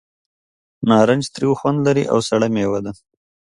نارنج 0.89 1.23
تریو 1.33 1.51
خوند 1.59 1.77
لري 1.87 2.03
او 2.13 2.19
سړه 2.29 2.47
مېوه 2.55 2.79
ده. 2.85 2.91